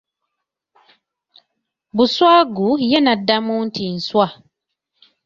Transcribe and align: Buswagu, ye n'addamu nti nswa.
Buswagu, 1.95 2.69
ye 2.89 2.99
n'addamu 3.01 3.55
nti 3.67 3.83
nswa. 3.95 4.27